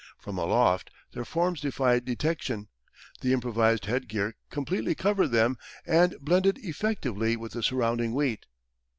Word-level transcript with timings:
From 0.17 0.39
aloft 0.39 0.89
their 1.11 1.23
forms 1.25 1.61
defied 1.61 2.05
detection: 2.05 2.69
the 3.19 3.33
improvised 3.33 3.85
headgear 3.85 4.33
completely 4.49 4.95
covered 4.95 5.27
them 5.27 5.59
and 5.85 6.15
blended 6.19 6.57
effectively 6.57 7.35
with 7.37 7.51
the 7.51 7.61
surrounding 7.61 8.15
wheat. 8.15 8.47